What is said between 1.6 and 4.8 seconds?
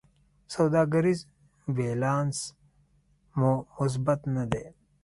بیلانس مو مثبت نه دی.